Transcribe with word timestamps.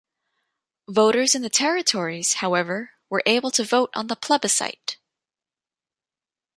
Voters 0.89 1.35
in 1.35 1.43
the 1.43 1.49
territories, 1.51 2.33
however, 2.41 2.89
were 3.07 3.21
able 3.27 3.51
to 3.51 3.63
vote 3.63 3.91
on 3.93 4.07
the 4.07 4.15
plebiscite. 4.15 4.97